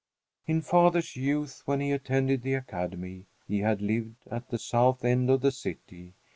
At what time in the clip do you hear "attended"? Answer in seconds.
1.91-2.41